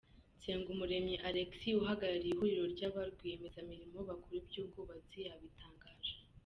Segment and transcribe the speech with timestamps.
[0.37, 6.13] Nsengumuremyi Alexis, uhagarariye ihuriro rya ba rwiyemezamirimo bakora iby’ubwubatsi yabitangaje.